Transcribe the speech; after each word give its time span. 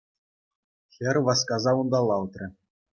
Хӗр 0.93 1.15
васкаса 1.25 1.71
унталла 1.79 2.15
утрӗ. 2.23 2.45